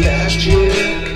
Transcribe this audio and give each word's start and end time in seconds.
last 0.00 0.46
year. 0.46 1.07